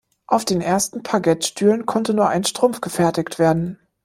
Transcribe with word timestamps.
Auf 0.25 0.45
den 0.45 0.61
ersten 0.61 1.03
Paget-Stühlen 1.03 1.85
konnte 1.85 2.15
nur 2.15 2.27
ein 2.27 2.43
Strumpf 2.43 2.81
gefertigt 2.81 3.37
werden. 3.37 3.77